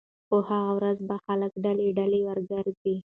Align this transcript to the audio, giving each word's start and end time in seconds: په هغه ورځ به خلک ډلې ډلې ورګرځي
په 0.29 0.37
هغه 0.47 0.71
ورځ 0.77 0.97
به 1.09 1.15
خلک 1.25 1.51
ډلې 1.63 1.87
ډلې 1.97 2.21
ورګرځي 2.23 2.95